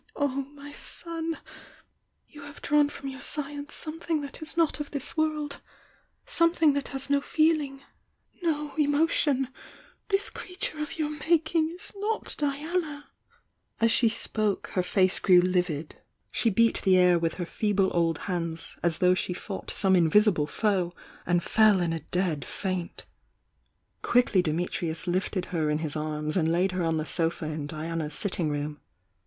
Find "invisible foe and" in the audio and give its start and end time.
19.95-21.43